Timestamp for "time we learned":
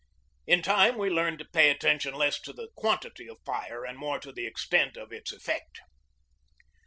0.63-1.37